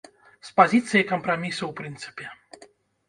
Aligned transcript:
З 0.47 0.53
пазіцыі 0.59 1.05
кампрамісу 1.11 1.63
ў 1.67 1.71
прынцыпе. 1.83 2.25